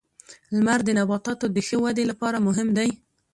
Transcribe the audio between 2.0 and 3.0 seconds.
لپاره مهم دی.